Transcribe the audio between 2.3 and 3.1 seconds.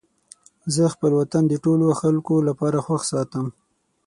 لپاره خوښ